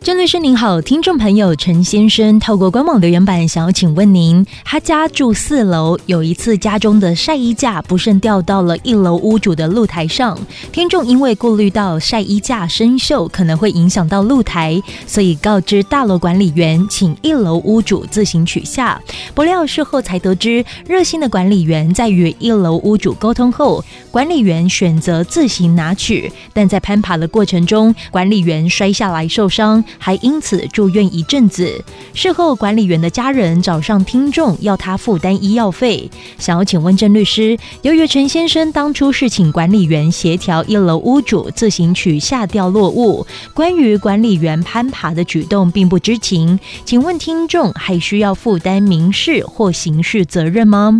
[0.00, 10.38] 郑律师您好，听众朋友陈先生透过官网留言板想要请问您，他家住四楼，有一次家中的晒衣架不慎掉到了一楼屋主的露台上，
[10.72, 18.98] 听众因为顾虑到晒衣架生锈可能会影响到露台，所以告知大楼管理员，请一楼屋主自行取下。
[19.34, 29.84] 不料事后才得知，热心的管理员在与一楼屋主沟通后，管理员选择自行拿取，但在攀爬的过程中，管理员摔下来受伤。
[29.98, 31.82] 还因此住院一阵子。
[32.14, 36.10] 事后，管理员的家人找上听众，要他负担医药费。
[36.38, 50.96] 想要请问郑律师，由于陈先生当初是请管理员协调一楼屋主自行取下掉落物，关于管理员攀爬的举动并不知情，请问听众还需要负担民事或刑事责任吗？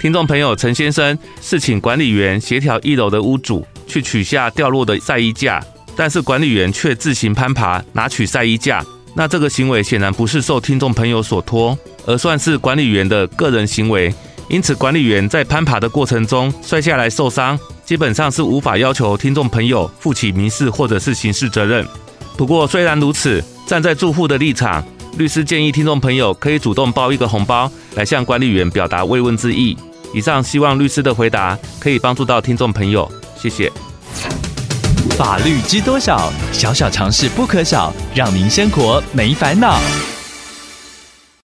[0.00, 5.62] 听众朋友，陈先生是请管理员协调一楼的屋主去取下掉落的晒衣架。
[6.00, 8.82] 但是管理员却自行攀爬拿取晒衣架，
[9.14, 14.10] 那这个行为显然不是受听众朋友所托，而算是管理员的个人行为。
[14.48, 21.86] 因此，管理员在攀爬的过程中摔下来受伤，基本上是无法要求听众朋友负起民事或者是刑事责任。
[22.34, 24.82] 不过，虽然如此，站在住户的立场，
[25.18, 29.76] 律师建议听众朋友可以主动包一个红包来向管理员表达慰问之意。
[30.14, 33.70] 以上希望律师的回答可以帮助到听众朋友，谢谢。
[35.20, 36.32] 法律知多少？
[36.50, 39.78] 小小常识不可少，让您生活没烦恼。